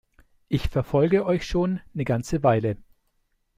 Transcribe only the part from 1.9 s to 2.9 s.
'ne ganze Weile.